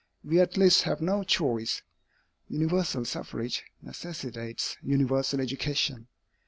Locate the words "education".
5.39-6.07